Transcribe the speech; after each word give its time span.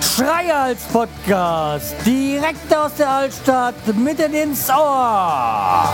Schreihals 0.00 0.82
Podcast, 0.92 1.94
direkt 2.06 2.74
aus 2.74 2.94
der 2.94 3.08
Altstadt, 3.08 3.74
mitten 3.96 4.34
ins 4.34 4.68
Ohr. 4.70 5.88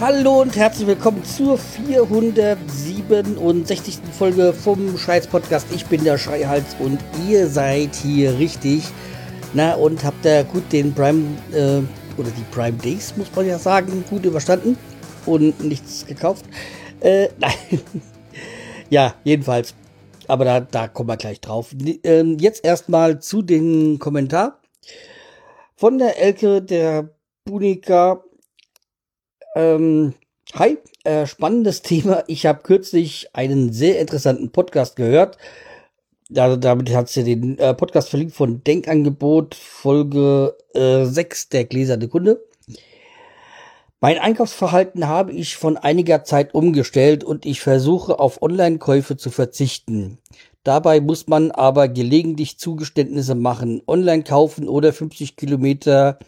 Hallo 0.00 0.40
und 0.42 0.56
herzlich 0.56 0.88
willkommen 0.88 1.24
zur 1.24 1.58
467. 1.58 4.00
Folge 4.18 4.52
vom 4.52 4.98
Schreihals 4.98 5.28
Podcast. 5.28 5.68
Ich 5.72 5.86
bin 5.86 6.02
der 6.02 6.18
Schreihals 6.18 6.74
und 6.80 6.98
ihr 7.28 7.46
seid 7.46 7.94
hier 7.94 8.36
richtig. 8.36 8.82
Na, 9.54 9.74
und 9.74 10.02
habt 10.02 10.24
ihr 10.24 10.44
gut 10.44 10.72
den 10.72 10.94
Prime, 10.94 11.36
äh, 11.52 11.82
oder 12.18 12.30
die 12.30 12.44
Prime 12.50 12.78
Days, 12.78 13.14
muss 13.18 13.28
man 13.36 13.46
ja 13.46 13.58
sagen, 13.58 14.02
gut 14.08 14.24
überstanden 14.24 14.78
und 15.26 15.62
nichts 15.62 16.06
gekauft? 16.06 16.46
Äh, 17.00 17.28
nein. 17.38 17.82
ja, 18.88 19.14
jedenfalls. 19.24 19.74
Aber 20.26 20.46
da, 20.46 20.60
da 20.60 20.88
kommen 20.88 21.10
wir 21.10 21.18
gleich 21.18 21.40
drauf. 21.40 21.74
Ähm, 22.04 22.38
jetzt 22.38 22.64
erstmal 22.64 23.20
zu 23.20 23.42
den 23.42 23.98
Kommentar 23.98 24.62
von 25.76 25.98
der 25.98 26.18
Elke, 26.18 26.62
der 26.62 27.10
Bunika. 27.44 28.24
Ähm, 29.54 30.14
hi, 30.54 30.78
äh, 31.04 31.26
spannendes 31.26 31.82
Thema. 31.82 32.24
Ich 32.26 32.46
habe 32.46 32.62
kürzlich 32.62 33.28
einen 33.34 33.70
sehr 33.72 34.00
interessanten 34.00 34.50
Podcast 34.50 34.96
gehört. 34.96 35.36
Also 36.34 36.56
damit 36.56 36.94
hat 36.94 37.08
sie 37.08 37.24
den 37.24 37.58
äh, 37.58 37.74
Podcast 37.74 38.08
verlinkt 38.08 38.34
von 38.34 38.62
Denkangebot, 38.64 39.54
Folge 39.54 40.56
äh, 40.74 41.04
6, 41.04 41.50
der 41.50 41.64
gläserne 41.64 42.08
Kunde. 42.08 42.42
Mein 44.00 44.18
Einkaufsverhalten 44.18 45.06
habe 45.06 45.32
ich 45.32 45.56
von 45.56 45.76
einiger 45.76 46.24
Zeit 46.24 46.54
umgestellt 46.54 47.22
und 47.22 47.46
ich 47.46 47.60
versuche 47.60 48.18
auf 48.18 48.42
Online-Käufe 48.42 49.16
zu 49.16 49.30
verzichten. 49.30 50.18
Dabei 50.64 51.00
muss 51.00 51.28
man 51.28 51.50
aber 51.50 51.88
gelegentlich 51.88 52.58
Zugeständnisse 52.58 53.34
machen, 53.34 53.82
online 53.86 54.24
kaufen 54.24 54.68
oder 54.68 54.92
50 54.92 55.36
Kilometer 55.36 56.18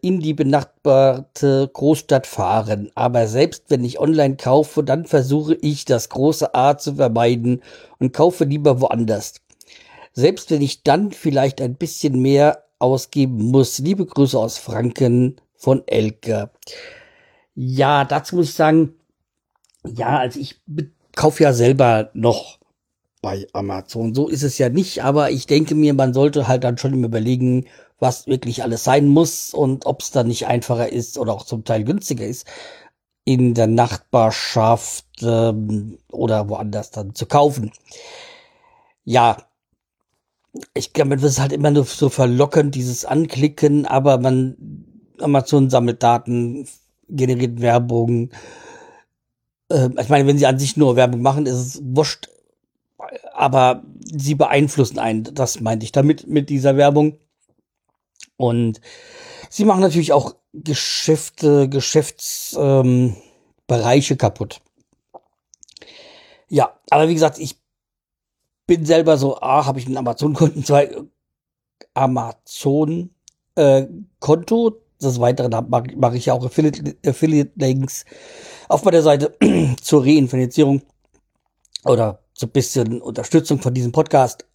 in 0.00 0.20
die 0.20 0.34
benachbarte 0.34 1.70
Großstadt 1.72 2.26
fahren. 2.26 2.90
Aber 2.94 3.26
selbst 3.26 3.64
wenn 3.68 3.84
ich 3.84 4.00
online 4.00 4.36
kaufe, 4.36 4.82
dann 4.82 5.06
versuche 5.06 5.54
ich 5.54 5.84
das 5.84 6.08
große 6.08 6.54
A 6.54 6.78
zu 6.78 6.94
vermeiden 6.96 7.62
und 7.98 8.12
kaufe 8.12 8.44
lieber 8.44 8.80
woanders. 8.80 9.34
Selbst 10.12 10.50
wenn 10.50 10.62
ich 10.62 10.82
dann 10.82 11.12
vielleicht 11.12 11.60
ein 11.60 11.74
bisschen 11.74 12.20
mehr 12.20 12.64
ausgeben 12.78 13.50
muss. 13.50 13.78
Liebe 13.78 14.06
Grüße 14.06 14.38
aus 14.38 14.58
Franken, 14.58 15.36
von 15.64 15.82
Elke. 15.86 16.50
Ja, 17.54 18.04
dazu 18.04 18.36
muss 18.36 18.50
ich 18.50 18.54
sagen, 18.54 18.94
ja, 19.86 20.18
also 20.18 20.38
ich 20.38 20.60
kaufe 21.16 21.42
ja 21.42 21.52
selber 21.52 22.10
noch 22.12 22.58
bei 23.22 23.46
Amazon. 23.54 24.14
So 24.14 24.28
ist 24.28 24.42
es 24.42 24.58
ja 24.58 24.68
nicht, 24.68 25.02
aber 25.02 25.30
ich 25.30 25.46
denke 25.46 25.74
mir, 25.74 25.94
man 25.94 26.12
sollte 26.12 26.46
halt 26.46 26.64
dann 26.64 26.76
schon 26.76 27.02
überlegen, 27.02 27.66
was 27.98 28.26
wirklich 28.26 28.62
alles 28.62 28.84
sein 28.84 29.08
muss 29.08 29.54
und 29.54 29.86
ob 29.86 30.02
es 30.02 30.10
dann 30.10 30.28
nicht 30.28 30.46
einfacher 30.46 30.90
ist 30.92 31.18
oder 31.18 31.32
auch 31.32 31.44
zum 31.44 31.64
Teil 31.64 31.84
günstiger 31.84 32.26
ist, 32.26 32.46
in 33.24 33.54
der 33.54 33.66
Nachbarschaft 33.66 35.06
ähm, 35.22 35.98
oder 36.10 36.48
woanders 36.48 36.90
dann 36.90 37.14
zu 37.14 37.26
kaufen. 37.26 37.72
Ja, 39.04 39.36
ich 40.74 40.92
glaube, 40.92 41.16
das 41.16 41.24
ist 41.24 41.40
halt 41.40 41.52
immer 41.52 41.70
nur 41.70 41.84
so 41.84 42.08
verlockend, 42.08 42.74
dieses 42.74 43.04
Anklicken, 43.04 43.86
aber 43.86 44.18
man 44.18 44.56
Amazon 45.20 45.70
sammelt 45.70 46.02
Daten, 46.02 46.66
generiert 47.08 47.60
Werbung. 47.60 48.30
Äh, 49.68 49.88
ich 50.00 50.08
meine, 50.08 50.26
wenn 50.26 50.38
sie 50.38 50.46
an 50.46 50.58
sich 50.58 50.76
nur 50.76 50.96
Werbung 50.96 51.22
machen, 51.22 51.46
ist 51.46 51.54
es 51.54 51.82
wurscht. 51.82 52.28
Aber 53.34 53.82
sie 54.00 54.34
beeinflussen 54.34 54.98
einen, 54.98 55.24
das 55.24 55.60
meinte 55.60 55.84
ich 55.84 55.92
damit 55.92 56.26
mit 56.26 56.48
dieser 56.48 56.76
Werbung. 56.76 57.18
Und 58.36 58.80
sie 59.50 59.64
machen 59.64 59.80
natürlich 59.80 60.12
auch 60.12 60.34
Geschäfte, 60.52 61.68
Geschäftsbereiche 61.68 63.14
ähm, 64.14 64.18
kaputt. 64.18 64.60
Ja, 66.48 66.78
aber 66.90 67.08
wie 67.08 67.14
gesagt, 67.14 67.38
ich 67.38 67.58
bin 68.66 68.86
selber 68.86 69.16
so, 69.18 69.40
ah, 69.40 69.66
habe 69.66 69.78
ich 69.78 69.86
einen 69.86 69.96
Amazon-Konten, 69.96 70.64
zwei 70.64 70.90
Amazon 71.94 73.10
äh, 73.56 73.86
des 75.02 75.20
Weiteren 75.20 75.50
mache 75.68 75.88
mach 75.96 76.14
ich 76.14 76.26
ja 76.26 76.34
auch 76.34 76.44
Affiliate-Links 76.44 78.04
auf 78.68 78.84
meiner 78.84 79.02
Seite 79.02 79.36
zur 79.80 80.04
Reinfinanzierung 80.04 80.82
oder 81.84 82.20
zu 82.34 82.48
bisschen 82.48 83.00
Unterstützung 83.02 83.60
von 83.60 83.74
diesem 83.74 83.92
Podcast. 83.92 84.46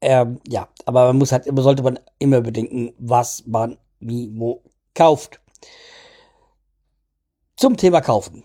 Ähm, 0.00 0.40
ja, 0.48 0.68
aber 0.86 1.06
man 1.08 1.18
muss 1.18 1.32
halt 1.32 1.46
immer, 1.46 1.62
sollte 1.62 1.82
man 1.82 1.98
immer 2.18 2.40
bedenken, 2.40 2.92
was 2.98 3.46
man 3.46 3.76
wie 4.00 4.30
wo 4.34 4.62
kauft. 4.94 5.40
Zum 7.56 7.76
Thema 7.76 8.00
kaufen. 8.00 8.42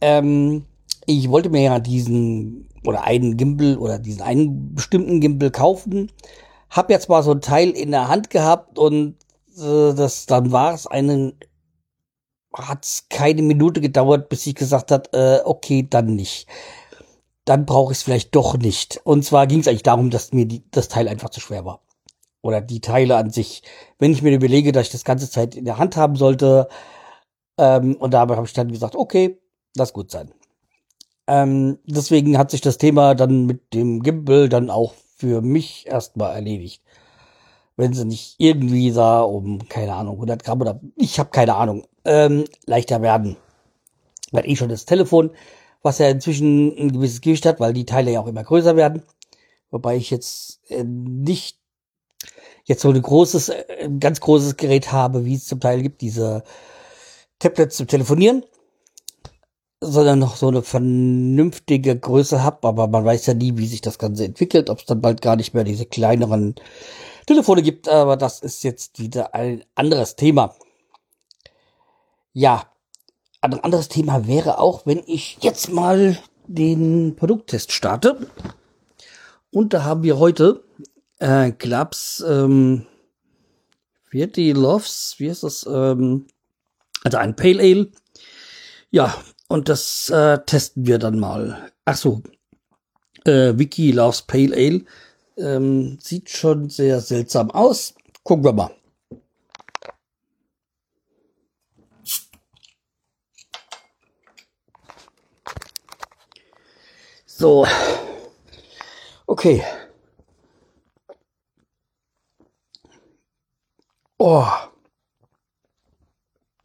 Ähm, 0.00 0.66
ich 1.06 1.30
wollte 1.30 1.48
mir 1.48 1.62
ja 1.62 1.78
diesen 1.78 2.68
oder 2.84 3.04
einen 3.04 3.36
Gimbal 3.36 3.76
oder 3.78 3.98
diesen 3.98 4.22
einen 4.22 4.74
bestimmten 4.74 5.20
Gimbal 5.20 5.50
kaufen. 5.50 6.12
Hab 6.70 6.90
jetzt 6.90 7.08
mal 7.08 7.22
so 7.22 7.32
ein 7.32 7.40
Teil 7.40 7.70
in 7.70 7.90
der 7.90 8.08
Hand 8.08 8.30
gehabt 8.30 8.78
und 8.78 9.16
äh, 9.58 9.94
das, 9.94 10.26
dann 10.26 10.52
war 10.52 10.74
es 10.74 10.86
einen, 10.86 11.32
hat 12.54 12.84
es 12.84 13.06
keine 13.08 13.42
Minute 13.42 13.80
gedauert, 13.80 14.28
bis 14.28 14.46
ich 14.46 14.54
gesagt 14.54 14.90
hat, 14.90 15.12
äh, 15.14 15.40
okay, 15.44 15.86
dann 15.88 16.14
nicht. 16.14 16.46
Dann 17.50 17.66
brauche 17.66 17.90
ich 17.90 17.98
es 17.98 18.04
vielleicht 18.04 18.36
doch 18.36 18.56
nicht. 18.56 19.00
Und 19.02 19.24
zwar 19.24 19.48
ging 19.48 19.58
es 19.58 19.66
eigentlich 19.66 19.82
darum, 19.82 20.10
dass 20.10 20.32
mir 20.32 20.46
die, 20.46 20.62
das 20.70 20.86
Teil 20.86 21.08
einfach 21.08 21.30
zu 21.30 21.40
schwer 21.40 21.64
war. 21.64 21.82
Oder 22.42 22.60
die 22.60 22.80
Teile 22.80 23.16
an 23.16 23.30
sich. 23.30 23.64
Wenn 23.98 24.12
ich 24.12 24.22
mir 24.22 24.32
überlege, 24.32 24.70
dass 24.70 24.86
ich 24.86 24.92
das 24.92 25.02
ganze 25.02 25.28
Zeit 25.28 25.56
in 25.56 25.64
der 25.64 25.76
Hand 25.76 25.96
haben 25.96 26.14
sollte, 26.14 26.68
ähm, 27.58 27.96
und 27.96 28.14
dabei 28.14 28.36
habe 28.36 28.46
ich 28.46 28.52
dann 28.52 28.70
gesagt, 28.70 28.94
okay, 28.94 29.40
lass 29.76 29.92
gut 29.92 30.12
sein. 30.12 30.32
Ähm, 31.26 31.80
deswegen 31.86 32.38
hat 32.38 32.52
sich 32.52 32.60
das 32.60 32.78
Thema 32.78 33.16
dann 33.16 33.46
mit 33.46 33.74
dem 33.74 34.04
Gimbal 34.04 34.48
dann 34.48 34.70
auch 34.70 34.94
für 35.16 35.42
mich 35.42 35.88
erstmal 35.88 36.36
erledigt 36.36 36.84
wenn 37.80 37.94
sie 37.94 38.04
nicht 38.04 38.34
irgendwie 38.38 38.92
da 38.92 39.22
um, 39.22 39.66
keine 39.68 39.94
Ahnung, 39.94 40.14
100 40.16 40.44
Gramm 40.44 40.60
oder 40.60 40.80
ich 40.96 41.18
habe 41.18 41.30
keine 41.30 41.56
Ahnung, 41.56 41.86
ähm, 42.04 42.44
leichter 42.66 43.00
werden. 43.00 43.36
Weil 44.32 44.48
eh 44.48 44.54
schon 44.54 44.68
das 44.68 44.84
Telefon, 44.84 45.30
was 45.82 45.98
ja 45.98 46.08
inzwischen 46.08 46.76
ein 46.76 46.92
gewisses 46.92 47.20
Gewicht 47.20 47.46
hat, 47.46 47.60
weil 47.60 47.72
die 47.72 47.86
Teile 47.86 48.12
ja 48.12 48.20
auch 48.20 48.26
immer 48.26 48.44
größer 48.44 48.76
werden. 48.76 49.02
Wobei 49.70 49.96
ich 49.96 50.10
jetzt 50.10 50.60
äh, 50.68 50.84
nicht 50.84 51.58
jetzt 52.64 52.82
so 52.82 52.90
ein 52.90 53.00
großes, 53.00 53.48
äh, 53.50 53.90
ganz 53.98 54.20
großes 54.20 54.56
Gerät 54.56 54.92
habe, 54.92 55.24
wie 55.24 55.34
es 55.34 55.46
zum 55.46 55.60
Teil 55.60 55.82
gibt, 55.82 56.00
diese 56.00 56.42
Tablets 57.38 57.76
zum 57.76 57.86
Telefonieren, 57.86 58.44
sondern 59.80 60.18
noch 60.18 60.36
so 60.36 60.48
eine 60.48 60.62
vernünftige 60.62 61.98
Größe 61.98 62.42
habe, 62.42 62.68
aber 62.68 62.86
man 62.86 63.04
weiß 63.04 63.26
ja 63.26 63.34
nie, 63.34 63.56
wie 63.56 63.66
sich 63.66 63.80
das 63.80 63.98
Ganze 63.98 64.24
entwickelt, 64.24 64.70
ob 64.70 64.80
es 64.80 64.86
dann 64.86 65.00
bald 65.00 65.22
gar 65.22 65.36
nicht 65.36 65.54
mehr 65.54 65.64
diese 65.64 65.86
kleineren 65.86 66.54
Telefone 67.26 67.62
gibt, 67.62 67.88
aber 67.88 68.16
das 68.16 68.40
ist 68.40 68.62
jetzt 68.62 68.98
wieder 68.98 69.34
ein 69.34 69.64
anderes 69.74 70.16
Thema. 70.16 70.54
Ja, 72.32 72.70
ein 73.40 73.60
anderes 73.60 73.88
Thema 73.88 74.26
wäre 74.26 74.58
auch, 74.58 74.86
wenn 74.86 75.02
ich 75.06 75.38
jetzt 75.40 75.70
mal 75.70 76.18
den 76.46 77.16
Produkttest 77.16 77.72
starte. 77.72 78.26
Und 79.50 79.72
da 79.72 79.84
haben 79.84 80.02
wir 80.02 80.18
heute 80.18 80.64
äh, 81.18 81.52
Clubs, 81.52 82.24
ähm, 82.26 82.86
die 84.12 84.52
Loves, 84.52 85.14
wie 85.18 85.26
ist 85.26 85.42
das? 85.42 85.66
Ähm, 85.66 86.26
also 87.04 87.18
ein 87.18 87.36
Pale 87.36 87.60
Ale. 87.60 87.90
Ja, 88.90 89.14
und 89.48 89.68
das 89.68 90.10
äh, 90.10 90.38
testen 90.44 90.86
wir 90.86 90.98
dann 90.98 91.18
mal. 91.18 91.70
Ach 91.84 91.96
so, 91.96 92.22
äh, 93.24 93.52
Wiki 93.56 93.92
Loves 93.92 94.22
Pale 94.22 94.54
Ale. 94.54 94.84
Ähm, 95.36 95.98
sieht 96.00 96.28
schon 96.28 96.68
sehr 96.68 97.00
seltsam 97.00 97.50
aus. 97.50 97.94
Gucken 98.24 98.44
wir 98.44 98.52
mal. 98.52 98.70
So. 107.40 107.66
Okay. 109.26 109.64
Oh. 114.18 114.46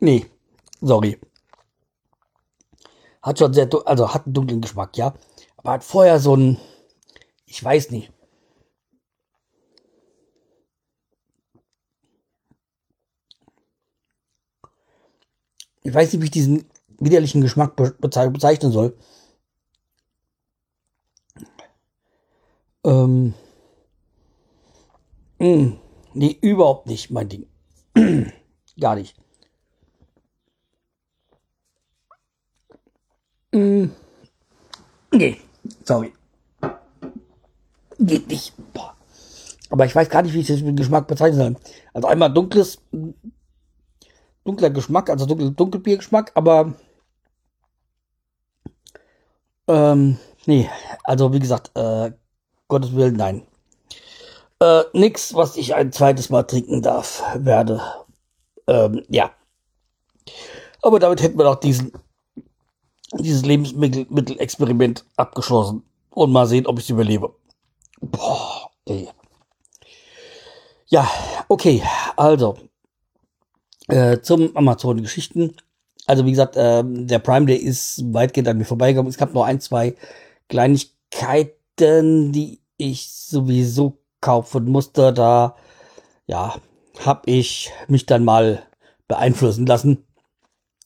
Nee, 0.01 0.25
sorry. 0.81 1.17
Hat 3.21 3.39
schon 3.39 3.53
sehr, 3.53 3.69
also 3.85 4.13
hat 4.13 4.25
einen 4.25 4.33
dunklen 4.33 4.59
Geschmack, 4.59 4.97
ja. 4.97 5.13
Aber 5.55 5.71
hat 5.71 5.85
vorher 5.85 6.19
so 6.19 6.35
ein, 6.35 6.57
ich 7.45 7.63
weiß 7.63 7.91
nicht. 7.91 8.11
Ich 15.83 15.93
weiß 15.93 16.11
nicht, 16.11 16.21
wie 16.21 16.25
ich 16.25 16.31
diesen 16.31 16.69
widerlichen 16.99 17.39
Geschmack 17.39 17.77
bezeichnen 17.77 18.73
soll. 18.73 18.97
Ähm, 22.85 23.33
mh, 25.39 25.47
hm, 25.47 25.77
nee, 26.13 26.37
überhaupt 26.41 26.85
nicht 26.85 27.09
mein 27.09 27.27
Ding. 27.27 27.47
Gar 28.79 28.95
nicht. 28.95 29.15
Mh, 33.51 33.59
hm, 33.59 33.91
nee, 35.13 35.37
sorry. 35.83 36.13
Geht 37.97 38.27
nicht. 38.27 38.53
Boah. 38.73 38.95
Aber 39.71 39.85
ich 39.85 39.95
weiß 39.95 40.09
gar 40.09 40.21
nicht, 40.21 40.33
wie 40.33 40.41
ich 40.41 40.47
das 40.47 40.61
mit 40.61 40.77
Geschmack 40.77 41.07
bezeichnen 41.07 41.39
soll. 41.39 41.55
Also 41.93 42.07
einmal 42.07 42.31
dunkles, 42.31 42.79
dunkler 44.43 44.69
Geschmack, 44.69 45.09
also 45.09 45.25
dunkel, 45.25 45.51
Dunkelbiergeschmack, 45.51 46.31
aber 46.35 46.75
ähm, 49.67 50.19
nee, 50.45 50.69
also 51.03 51.33
wie 51.33 51.39
gesagt, 51.39 51.71
äh, 51.75 52.11
Gottes 52.67 52.95
Willen, 52.95 53.15
nein. 53.15 53.45
Äh, 54.59 54.83
nix, 54.93 55.33
was 55.33 55.57
ich 55.57 55.75
ein 55.75 55.91
zweites 55.91 56.29
Mal 56.29 56.43
trinken 56.43 56.81
darf, 56.81 57.23
werde. 57.35 57.81
Ähm, 58.67 59.03
ja. 59.09 59.31
Aber 60.81 60.99
damit 60.99 61.21
hätten 61.21 61.37
wir 61.37 61.43
doch 61.43 61.59
diesen, 61.59 61.91
dieses 63.19 63.43
Lebensmittelexperiment 63.45 65.05
abgeschlossen. 65.17 65.83
Und 66.09 66.31
mal 66.31 66.47
sehen, 66.47 66.65
ob 66.65 66.79
ich 66.79 66.85
es 66.85 66.89
überlebe. 66.89 67.35
Boah, 67.99 68.69
ey. 68.85 69.09
Ja, 70.87 71.09
okay, 71.49 71.83
also 72.15 72.55
äh, 73.87 74.19
zum 74.21 74.55
Amazon-Geschichten. 74.55 75.55
Also 76.05 76.25
wie 76.25 76.31
gesagt, 76.31 76.55
äh, 76.55 76.83
der 76.85 77.19
Prime 77.19 77.45
Day 77.47 77.57
ist 77.57 78.13
weitgehend 78.13 78.47
an 78.47 78.57
mir 78.57 78.65
vorbeigekommen. 78.65 79.09
Es 79.09 79.17
gab 79.17 79.33
noch 79.33 79.43
ein, 79.43 79.59
zwei 79.59 79.95
Kleinigkeiten, 80.47 81.53
die 81.79 82.61
ich 82.77 83.11
sowieso 83.11 83.99
kaufen 84.21 84.65
musste. 84.65 85.13
Da, 85.13 85.55
ja, 86.27 86.55
habe 86.99 87.29
ich 87.29 87.71
mich 87.87 88.05
dann 88.05 88.25
mal 88.25 88.63
beeinflussen 89.07 89.65
lassen. 89.65 90.05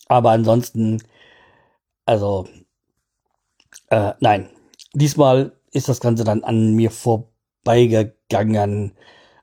Aber 0.07 0.31
ansonsten, 0.31 1.03
also, 2.06 2.47
äh, 3.89 4.13
nein. 4.19 4.50
Diesmal 4.94 5.53
ist 5.71 5.89
das 5.89 6.00
Ganze 6.00 6.24
dann 6.24 6.44
an 6.44 6.74
mir 6.74 6.91
vorbeigegangen. 6.91 8.94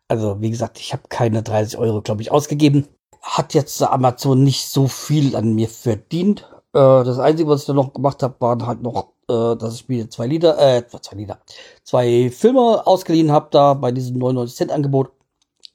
Also, 0.09 0.41
wie 0.41 0.51
gesagt, 0.51 0.79
ich 0.81 0.93
habe 0.93 1.05
keine 1.09 1.43
30 1.43 1.79
Euro, 1.79 2.03
glaube 2.03 2.23
ich, 2.23 2.31
ausgegeben. 2.33 2.89
Hat 3.23 3.55
jetzt 3.55 3.83
Amazon 3.83 4.45
nicht 4.45 4.69
so 4.69 4.89
viel 4.89 5.37
an 5.37 5.55
mir 5.55 5.69
verdient. 5.69 6.49
Äh, 6.73 7.05
das 7.05 7.19
Einzige, 7.19 7.49
was 7.49 7.63
ich 7.63 7.67
dann 7.67 7.77
noch 7.77 7.93
gemacht 7.93 8.23
habe, 8.23 8.37
waren 8.41 8.67
halt 8.67 8.83
noch, 8.83 9.13
äh, 9.29 9.57
dass 9.57 9.75
ich 9.75 9.89
mir 9.89 10.09
zwei 10.11 10.27
Lieder, 10.27 10.59
äh, 10.59 10.87
zwei 10.87 11.17
Lieder, 11.17 11.39
zwei 11.83 12.31
Filme 12.31 12.87
ausgeliehen 12.87 13.33
habe 13.33 13.49
da 13.51 13.75
bei 13.75 13.93
diesem 13.93 14.19
99 14.19 14.57
Cent 14.57 14.73
Angebot. 14.73 15.11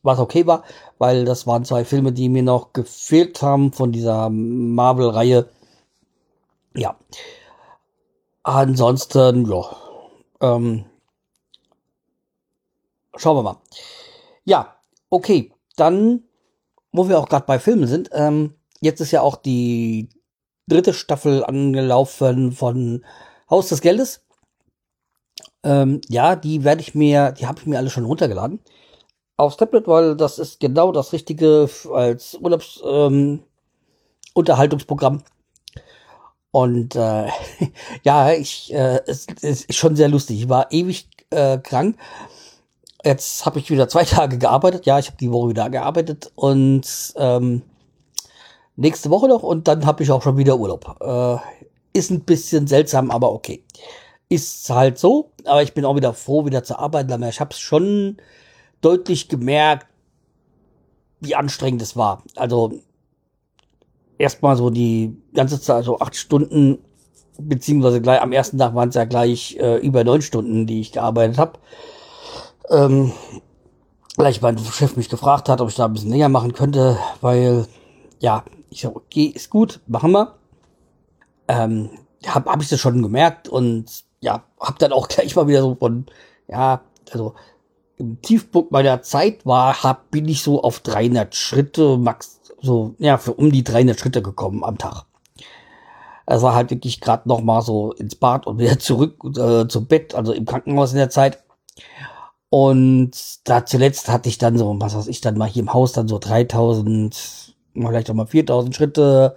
Was 0.04 0.18
okay 0.18 0.48
war, 0.48 0.64
weil 0.98 1.26
das 1.26 1.46
waren 1.46 1.64
zwei 1.64 1.86
Filme, 1.86 2.12
die 2.12 2.28
mir 2.28 2.42
noch 2.42 2.74
gefehlt 2.74 3.44
haben 3.44 3.72
von 3.72 3.92
dieser 3.92 4.32
Marvel-Reihe. 4.32 5.48
Ja. 6.76 6.96
Ansonsten, 8.42 9.46
ja. 9.46 9.78
Ähm, 10.42 10.86
schauen 13.16 13.38
wir 13.38 13.44
mal. 13.44 13.58
Ja, 14.44 14.76
okay. 15.12 15.54
Dann, 15.76 16.24
wo 16.92 17.08
wir 17.08 17.20
auch 17.20 17.30
gerade 17.30 17.46
bei 17.46 17.60
Filmen 17.60 17.86
sind, 17.88 18.10
ähm, 18.14 18.56
jetzt 18.80 19.02
ist 19.02 19.12
ja 19.12 19.22
auch 19.22 19.36
die 19.36 20.10
dritte 20.68 20.94
Staffel 20.94 21.44
angelaufen 21.44 22.52
von 22.54 23.06
Haus 23.52 23.68
des 23.68 23.82
Geldes. 23.82 24.22
Ähm, 25.64 26.02
ja, 26.10 26.36
die 26.36 26.64
werde 26.64 26.82
ich 26.82 26.96
mir, 26.96 27.34
die 27.34 27.46
habe 27.46 27.60
ich 27.60 27.68
mir 27.68 27.78
alle 27.78 27.92
schon 27.92 28.06
runtergeladen 28.06 28.60
aufs 29.38 29.58
Tablet, 29.58 29.88
weil 29.88 30.16
das 30.16 30.40
ist 30.40 30.60
genau 30.60 30.92
das 30.92 31.14
Richtige 31.14 31.70
als 31.94 32.36
Urlaubs 32.36 32.82
ähm. 32.86 33.44
Und 36.52 36.96
äh, 36.96 37.28
ja, 38.04 38.32
ich, 38.32 38.74
äh, 38.74 39.02
es, 39.08 39.28
es 39.42 39.66
ist 39.66 39.76
schon 39.76 39.96
sehr 39.96 40.10
lustig. 40.10 40.42
Ich 40.42 40.50
war 40.50 40.72
ewig 40.72 41.10
äh, 41.32 41.58
krank 41.58 41.98
Jetzt 43.04 43.46
habe 43.46 43.60
ich 43.60 43.70
wieder 43.72 43.90
zwei 43.90 44.04
Tage 44.06 44.38
gearbeitet. 44.38 44.86
Ja, 44.86 45.00
ich 45.00 45.08
habe 45.08 45.18
die 45.18 45.32
Woche 45.32 45.50
wieder 45.50 45.70
gearbeitet 45.70 46.32
und 46.36 46.84
ähm, 47.16 47.64
nächste 48.76 49.10
Woche 49.10 49.28
noch 49.28 49.44
und 49.44 49.68
dann 49.68 49.86
habe 49.86 50.04
ich 50.04 50.12
auch 50.12 50.22
schon 50.22 50.38
wieder 50.38 50.58
Urlaub. 50.58 50.98
Äh, 51.02 51.38
ist 51.94 52.12
ein 52.12 52.22
bisschen 52.22 52.68
seltsam, 52.68 53.12
aber 53.12 53.32
okay. 53.32 53.64
Ist 54.30 54.70
halt 54.70 54.98
so, 54.98 55.32
aber 55.46 55.62
ich 55.62 55.74
bin 55.74 55.84
auch 55.84 55.96
wieder 55.96 56.14
froh, 56.14 56.46
wieder 56.46 56.64
zu 56.64 56.80
arbeiten. 56.80 57.22
Ich 57.24 57.40
habe 57.42 57.52
es 57.52 57.60
schon 57.60 58.18
deutlich 58.80 59.28
gemerkt, 59.28 59.88
wie 61.20 61.36
anstrengend 61.36 61.82
es 61.82 61.96
war. 61.96 62.24
Also 62.36 62.74
erstmal 64.18 64.56
so 64.56 64.70
die 64.70 65.18
ganze 65.34 65.60
Zeit, 65.60 65.84
so 65.84 66.00
acht 66.00 66.16
Stunden, 66.16 66.80
beziehungsweise 67.38 68.02
gleich 68.02 68.22
am 68.22 68.32
ersten 68.32 68.58
Tag 68.58 68.74
waren 68.74 68.90
es 68.90 68.96
ja 68.96 69.06
gleich 69.06 69.58
äh, 69.58 69.78
über 69.78 70.04
neun 70.04 70.22
Stunden, 70.22 70.66
die 70.66 70.82
ich 70.82 70.92
gearbeitet 70.92 71.38
habe. 71.38 71.60
Ähm, 72.70 73.12
weil 74.18 74.34
mein 74.42 74.58
Chef 74.58 74.96
mich 74.96 75.10
gefragt 75.10 75.50
hat, 75.50 75.62
ob 75.62 75.70
ich 75.70 75.76
da 75.76 75.86
ein 75.86 75.94
bisschen 75.94 76.12
länger 76.12 76.30
machen 76.30 76.54
könnte, 76.54 76.98
weil, 77.22 77.66
ja, 78.20 78.44
ich 78.70 78.82
sag, 78.82 78.96
okay, 78.96 79.26
ist 79.26 79.50
gut, 79.50 79.80
machen 79.88 80.12
wir. 80.12 80.36
Ähm, 81.52 81.90
hab, 82.26 82.46
hab 82.46 82.62
ich 82.62 82.70
das 82.70 82.80
schon 82.80 83.02
gemerkt 83.02 83.50
und 83.50 83.86
ja, 84.22 84.44
hab 84.60 84.80
dann 84.80 84.94
auch 84.94 85.08
gleich 85.10 85.36
mal 85.36 85.48
wieder 85.48 85.62
so 85.62 85.76
von, 85.76 86.06
ja, 86.48 86.82
also 87.12 87.34
im 87.98 88.22
Tiefpunkt 88.22 88.72
meiner 88.72 89.02
Zeit 89.02 89.46
war, 89.46 89.84
hab, 89.84 90.10
bin 90.12 90.28
ich 90.28 90.42
so 90.42 90.64
auf 90.64 90.80
300 90.80 91.36
Schritte, 91.36 91.98
max, 91.98 92.40
so, 92.62 92.96
ja, 93.00 93.18
für 93.18 93.34
um 93.34 93.52
die 93.52 93.64
300 93.64 94.00
Schritte 94.00 94.22
gekommen 94.22 94.64
am 94.64 94.78
Tag. 94.78 95.06
War 96.26 96.56
halt 96.56 96.72
wirklich 96.72 97.02
gerade 97.02 97.28
noch 97.28 97.42
mal 97.42 97.62
so 97.62 97.92
ins 97.92 98.16
Bad 98.16 98.48
und 98.48 98.58
wieder 98.60 98.80
zurück 98.80 99.18
äh, 99.38 99.68
zum 99.68 99.88
Bett, 99.88 100.16
also 100.16 100.32
im 100.32 100.46
Krankenhaus 100.46 100.92
in 100.92 100.98
der 100.98 101.10
Zeit. 101.10 101.44
Und 102.50 103.12
da 103.46 103.66
zuletzt 103.66 104.10
hatte 104.10 104.30
ich 104.30 104.38
dann 104.38 104.58
so, 104.58 104.76
was 104.80 104.96
weiß 104.96 105.08
ich, 105.08 105.22
dann 105.22 105.38
mal 105.38 105.48
hier 105.48 105.64
im 105.64 105.74
Haus 105.74 105.94
dann 105.94 106.08
so 106.08 106.20
3000, 106.20 107.56
vielleicht 107.74 108.10
auch 108.10 108.14
mal 108.14 108.28
4000 108.28 108.76
Schritte 108.76 109.36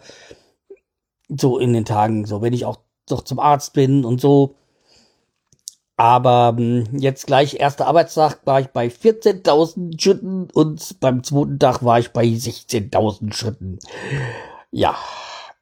so 1.40 1.58
in 1.58 1.72
den 1.72 1.84
Tagen, 1.84 2.26
so 2.26 2.42
wenn 2.42 2.52
ich 2.52 2.64
auch 2.64 2.78
doch 3.08 3.22
zum 3.22 3.38
Arzt 3.38 3.72
bin 3.72 4.04
und 4.04 4.20
so. 4.20 4.54
Aber 5.96 6.54
hm, 6.56 6.98
jetzt 6.98 7.26
gleich 7.26 7.54
erster 7.60 7.86
Arbeitstag 7.86 8.40
war 8.46 8.60
ich 8.60 8.68
bei 8.68 8.88
14.000 8.88 10.00
Schritten 10.00 10.48
und 10.52 11.00
beim 11.00 11.22
zweiten 11.22 11.58
Tag 11.58 11.84
war 11.84 11.98
ich 11.98 12.12
bei 12.12 12.24
16.000 12.24 13.32
Schritten. 13.32 13.78
Ja, 14.72 14.96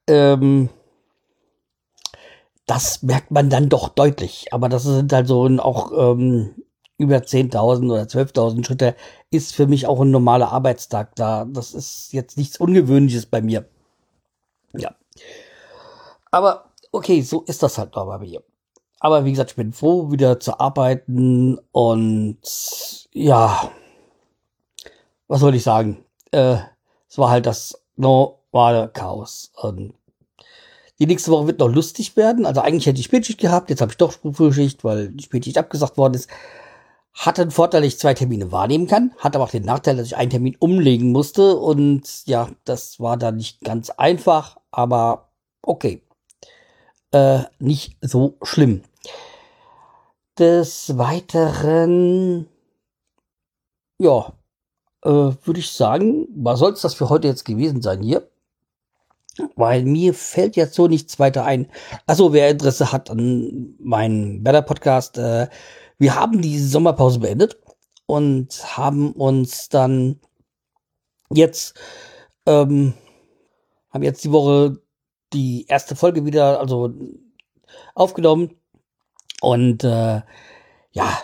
ähm, 0.07 0.71
das 2.67 3.03
merkt 3.03 3.31
man 3.31 3.51
dann 3.51 3.69
doch 3.69 3.89
deutlich. 3.91 4.47
Aber 4.53 4.69
das 4.69 4.85
sind 4.85 5.13
halt 5.13 5.27
so 5.27 5.45
auch 5.59 5.93
ähm, 5.93 6.55
über 6.97 7.17
10.000 7.17 7.93
oder 7.93 8.03
12.000 8.05 8.65
Schritte 8.65 8.95
ist 9.31 9.55
für 9.55 9.67
mich 9.67 9.87
auch 9.87 10.01
ein 10.01 10.11
normaler 10.11 10.53
Arbeitstag 10.53 11.15
da. 11.17 11.45
Das 11.45 11.75
ist 11.75 12.13
jetzt 12.13 12.39
nichts 12.39 12.59
Ungewöhnliches 12.59 13.27
bei 13.27 13.43
mir. 13.43 13.67
Ja. 14.75 14.95
Aber 16.33 16.71
okay, 16.93 17.21
so 17.23 17.43
ist 17.43 17.63
das 17.63 17.79
halt 17.79 17.95
aber 17.97 18.19
bei 18.19 18.27
mir. 18.27 18.43
Aber 19.01 19.25
wie 19.25 19.31
gesagt, 19.31 19.51
ich 19.51 19.57
bin 19.57 19.73
froh, 19.73 20.11
wieder 20.11 20.41
zu 20.41 20.59
arbeiten 20.59 21.59
und 21.73 22.39
ja, 23.13 23.71
was 25.29 25.41
soll 25.41 25.55
ich 25.55 25.63
sagen? 25.63 26.05
Äh, 26.31 26.57
es 27.09 27.19
war 27.19 27.31
halt 27.31 27.47
das 27.47 27.83
normale 27.97 28.89
Chaos. 28.89 29.53
Und 29.57 29.95
die 30.99 31.07
nächste 31.07 31.31
Woche 31.31 31.49
wird 31.49 31.59
noch 31.59 31.69
lustig 31.69 32.17
werden. 32.17 32.47
Also 32.47 32.61
eigentlich 32.61 32.87
hätte 32.87 33.01
ich 33.01 33.07
Spätschicht 33.07 33.41
gehabt, 33.41 33.71
jetzt 33.71 33.81
habe 33.81 33.93
ich 33.93 33.99
doch 33.99 34.13
Frühschicht, 34.13 34.85
weil 34.85 35.09
die 35.09 35.25
Spätschicht 35.25 35.59
abgesagt 35.59 35.99
worden 35.99 36.15
ist. 36.15 36.31
Hat 37.13 37.37
den 37.39 37.51
Vorteil, 37.51 37.83
dass 37.83 37.93
ich 37.93 37.99
zwei 37.99 38.15
Termine 38.15 38.53
wahrnehmen 38.53 38.87
kann, 38.87 39.13
hat 39.19 39.35
aber 39.37 39.45
auch 39.45 39.51
den 39.51 39.65
Nachteil, 39.65 39.97
dass 39.97 40.07
ich 40.07 40.17
einen 40.17 40.31
Termin 40.31 40.57
umlegen 40.59 41.13
musste 41.13 41.59
und 41.59 42.27
ja, 42.27 42.49
das 42.65 43.01
war 43.01 43.19
dann 43.19 43.37
nicht 43.37 43.61
ganz 43.61 43.91
einfach, 43.91 44.57
aber 44.71 45.29
okay. 45.61 46.03
Äh, 47.13 47.45
nicht 47.59 47.97
so 48.01 48.37
schlimm. 48.43 48.83
Des 50.39 50.97
Weiteren, 50.97 52.49
ja, 53.99 54.33
äh, 55.03 55.09
würde 55.09 55.61
ich 55.61 55.71
sagen, 55.71 56.27
was 56.35 56.59
soll 56.59 56.73
es 56.73 56.81
das 56.81 56.95
für 56.95 57.11
heute 57.11 57.29
jetzt 57.29 57.45
gewesen 57.45 57.83
sein 57.83 58.03
hier? 58.03 58.29
Weil 59.57 59.85
mir 59.85 60.15
fällt 60.15 60.57
jetzt 60.57 60.75
so 60.75 60.89
nichts 60.89 61.19
weiter 61.19 61.45
ein. 61.45 61.71
Also 62.07 62.33
wer 62.33 62.51
Interesse 62.51 62.93
hat 62.93 63.11
an 63.11 63.75
meinem 63.79 64.43
Better 64.43 64.63
Podcast, 64.63 65.19
äh, 65.19 65.49
wir 65.99 66.15
haben 66.15 66.41
die 66.43 66.59
Sommerpause 66.59 67.21
beendet 67.21 67.59
und 68.07 68.77
haben 68.77 69.13
uns 69.13 69.69
dann 69.69 70.21
jetzt 71.31 71.75
ähm, 72.47 72.95
Haben 73.93 74.05
jetzt 74.05 74.25
die 74.25 74.33
Woche 74.33 74.81
die 75.33 75.67
erste 75.69 75.97
Folge 75.97 76.25
wieder, 76.25 76.61
also 76.61 76.93
aufgenommen. 77.95 78.51
Und 79.41 79.85
äh, 79.85 80.23
ja, 80.93 81.19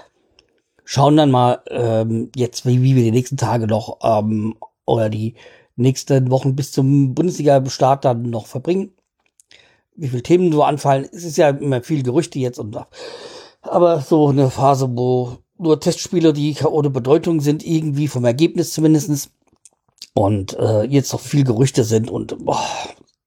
schauen 0.84 1.16
dann 1.16 1.30
mal 1.30 1.62
ähm, 1.70 2.30
jetzt, 2.34 2.66
wie, 2.66 2.82
wie 2.82 2.96
wir 2.96 3.02
die 3.04 3.10
nächsten 3.10 3.36
Tage 3.36 3.66
noch 3.66 3.98
ähm, 4.02 4.56
oder 4.86 5.08
die 5.08 5.34
nächsten 5.76 6.30
Wochen 6.30 6.56
bis 6.56 6.72
zum 6.72 7.14
Bundesliga-Start 7.14 8.04
dann 8.04 8.30
noch 8.30 8.46
verbringen. 8.46 8.92
Wie 9.94 10.08
viele 10.08 10.22
Themen 10.22 10.52
so 10.52 10.62
anfallen. 10.62 11.08
Es 11.12 11.24
ist 11.24 11.36
ja 11.36 11.50
immer 11.50 11.82
viel 11.82 12.02
Gerüchte 12.02 12.38
jetzt 12.38 12.58
und 12.58 12.76
aber 13.62 14.00
so 14.00 14.28
eine 14.28 14.50
Phase, 14.50 14.88
wo 14.90 15.38
nur 15.58 15.80
Testspiele, 15.80 16.32
die 16.32 16.56
ohne 16.64 16.90
Bedeutung 16.90 17.40
sind, 17.40 17.64
irgendwie 17.66 18.08
vom 18.08 18.24
Ergebnis 18.24 18.72
zumindestens 18.72 19.30
und 20.14 20.56
äh, 20.58 20.84
jetzt 20.84 21.12
noch 21.12 21.20
viel 21.20 21.44
Gerüchte 21.44 21.84
sind 21.84 22.10
und 22.10 22.44
boah, 22.44 22.64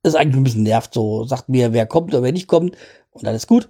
ist 0.03 0.15
eigentlich 0.15 0.37
ein 0.37 0.43
bisschen 0.43 0.63
nervt. 0.63 0.93
So 0.93 1.25
sagt 1.25 1.49
mir, 1.49 1.73
wer 1.73 1.85
kommt 1.85 2.13
oder 2.13 2.23
wer 2.23 2.31
nicht 2.31 2.47
kommt 2.47 2.77
und 3.11 3.27
alles 3.27 3.47
gut. 3.47 3.69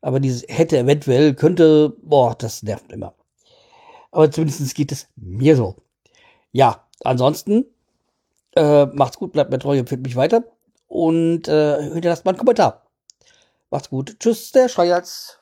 Aber 0.00 0.20
dieses 0.20 0.44
hätte 0.48 0.78
eventuell, 0.78 1.34
könnte, 1.34 1.96
boah, 2.02 2.34
das 2.34 2.62
nervt 2.62 2.92
immer. 2.92 3.14
Aber 4.10 4.30
zumindest 4.30 4.74
geht 4.74 4.92
es 4.92 5.08
mir 5.16 5.56
so. 5.56 5.76
Ja, 6.52 6.86
ansonsten 7.02 7.64
äh, 8.54 8.86
macht's 8.86 9.18
gut, 9.18 9.32
bleibt 9.32 9.50
mir 9.50 9.58
treu, 9.58 9.78
empfiehlt 9.78 10.02
mich 10.02 10.16
weiter 10.16 10.44
und 10.86 11.48
äh, 11.48 11.82
hinterlasst 11.92 12.24
mal 12.24 12.30
einen 12.30 12.38
Kommentar. 12.38 12.86
Macht's 13.70 13.90
gut. 13.90 14.16
Tschüss, 14.20 14.52
der 14.52 14.68
Schreierz. 14.68 15.40